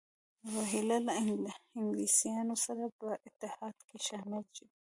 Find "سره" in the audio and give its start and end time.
2.65-2.83